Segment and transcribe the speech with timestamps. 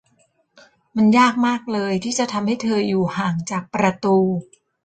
[0.95, 4.17] มันยากมากเลย ที่จะทำให้เธออยู่ห่างจากประตู